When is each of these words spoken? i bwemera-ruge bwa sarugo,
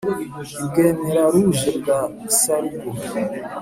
i 0.61 0.63
bwemera-ruge 0.67 1.67
bwa 1.79 1.99
sarugo, 2.39 2.89